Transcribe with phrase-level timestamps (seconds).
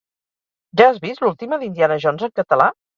[0.81, 2.77] Ja has vist l'última d'Indiana Jones en català?